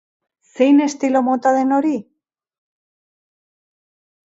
[0.55, 1.93] Zein estilo mota den hori?